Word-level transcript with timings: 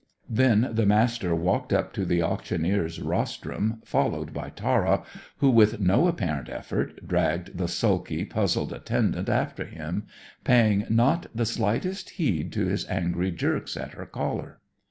Then 0.31 0.69
the 0.71 0.87
Master 0.87 1.35
walked 1.35 1.71
up 1.71 1.93
to 1.93 2.05
the 2.05 2.23
auctioneer's 2.23 2.99
rostrum, 2.99 3.83
followed 3.85 4.33
by 4.33 4.49
Tara, 4.49 5.03
who, 5.37 5.51
with 5.51 5.79
no 5.79 6.07
apparent 6.07 6.49
effort, 6.49 7.05
dragged 7.07 7.55
the 7.59 7.67
sulky, 7.67 8.25
puzzled 8.25 8.73
attendant 8.73 9.29
after 9.29 9.63
him, 9.65 10.07
paying 10.43 10.87
not 10.89 11.27
the 11.35 11.45
slightest 11.45 12.09
heed 12.17 12.51
to 12.53 12.65
his 12.65 12.89
angry 12.89 13.29
jerks 13.29 13.77
at 13.77 13.93
her 13.93 14.07
collar. 14.07 14.59